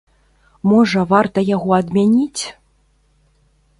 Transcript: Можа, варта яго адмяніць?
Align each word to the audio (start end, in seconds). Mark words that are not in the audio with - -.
Можа, 0.69 1.03
варта 1.11 1.39
яго 1.55 1.69
адмяніць? 1.81 2.43